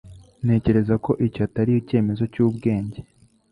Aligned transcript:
Ntekereza 0.43 0.95
ko 1.05 1.11
icyo 1.25 1.41
atari 1.47 1.71
icyemezo 1.81 2.23
cyubwenge. 2.33 2.99